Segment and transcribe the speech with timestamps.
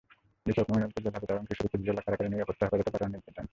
[0.47, 3.45] বিচারক মমিনুলকে জেলহাজতে এবং কিশোরীকে জেলা কারাগারের নিরাপত্তা হেফাজতে পাঠানোর নির্দেশ দেন।